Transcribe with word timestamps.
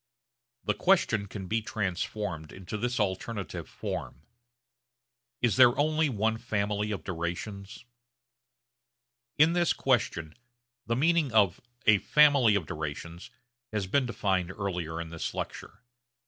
The 0.63 0.73
question 0.73 1.27
can 1.27 1.45
be 1.45 1.61
transformed 1.61 2.51
into 2.51 2.75
this 2.75 2.99
alternative 2.99 3.69
form, 3.69 4.23
Is 5.43 5.57
there 5.57 5.77
only 5.77 6.09
one 6.09 6.39
family 6.39 6.89
of 6.89 7.03
durations? 7.03 7.85
In 9.37 9.53
this 9.53 9.73
question 9.73 10.33
the 10.87 10.95
meaning 10.95 11.31
of 11.31 11.61
a 11.85 11.99
'family 11.99 12.55
of 12.55 12.65
durations' 12.65 13.29
has 13.71 13.85
been 13.85 14.07
defined 14.07 14.49
earlier 14.49 14.99
in 14.99 15.09
this 15.09 15.35
lecture. 15.35 15.83